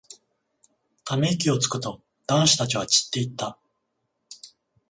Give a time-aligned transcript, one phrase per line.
[1.05, 3.59] ため息をつくと、男子たちは散っていった。